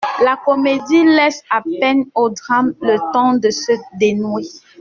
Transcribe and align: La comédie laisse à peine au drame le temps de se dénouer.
La 0.23 0.35
comédie 0.35 1.03
laisse 1.05 1.43
à 1.51 1.61
peine 1.79 2.05
au 2.15 2.31
drame 2.31 2.73
le 2.81 2.97
temps 3.13 3.33
de 3.37 3.51
se 3.51 3.73
dénouer. 3.99 4.47